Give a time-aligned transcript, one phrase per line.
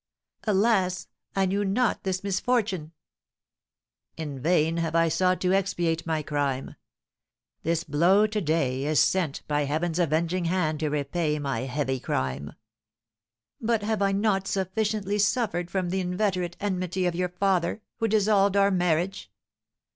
[0.45, 1.07] "Alas!
[1.35, 2.91] I knew not this misfortune."
[4.17, 6.73] "In vain have I sought to expiate my crime.
[7.61, 12.53] This blow to day is sent by Heaven's avenging hand to repay my heavy crime."
[13.61, 18.57] "But have I not sufficiently suffered from the inveterate enmity of your father, who dissolved
[18.57, 19.31] our marriage?